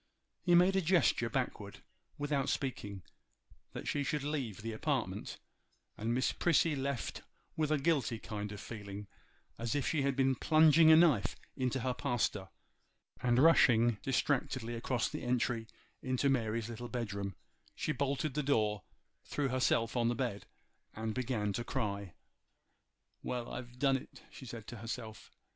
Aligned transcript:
He 0.41 0.55
made 0.55 0.75
a 0.75 0.81
gesture 0.81 1.29
backward, 1.29 1.83
without 2.17 2.49
speaking, 2.49 3.03
that 3.73 3.87
she 3.87 4.01
should 4.03 4.23
leave 4.23 4.63
the 4.63 4.71
apartment; 4.73 5.37
and 5.95 6.11
Miss 6.11 6.31
Prissy 6.31 6.75
left 6.75 7.21
with 7.55 7.69
a 7.71 7.77
guilty 7.77 8.17
kind 8.17 8.51
of 8.51 8.59
feeling, 8.59 9.05
as 9.59 9.75
if 9.75 9.85
she 9.87 10.01
had 10.01 10.15
been 10.15 10.33
plunging 10.33 10.89
a 10.91 10.95
knife 10.95 11.35
in 11.55 11.69
her 11.69 11.93
pastor; 11.93 12.49
and 13.21 13.37
rushing 13.37 13.99
distractedly 14.01 14.73
across 14.73 15.07
the 15.07 15.21
entry 15.21 15.67
into 16.01 16.29
Mary's 16.31 16.67
little 16.67 16.89
bedroom, 16.89 17.35
she 17.75 17.91
bolted 17.91 18.33
the 18.33 18.41
door, 18.41 18.81
threw 19.25 19.49
herself 19.49 19.95
on 19.95 20.07
the 20.07 20.15
bed, 20.15 20.47
and 20.95 21.13
began 21.13 21.53
to 21.53 21.63
cry. 21.63 22.15
'Well! 23.21 23.53
I've 23.53 23.77
done 23.77 23.97
it,' 23.97 24.23
she 24.31 24.47
said 24.47 24.65
to 24.69 24.77
herself. 24.77 25.29